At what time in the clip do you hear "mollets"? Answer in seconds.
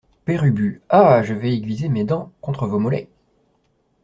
2.79-3.07